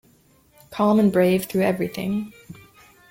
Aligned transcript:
Calm 0.71 0.99
and 0.99 1.11
brave 1.13 1.45
through 1.45 1.61
everything. 1.61 2.33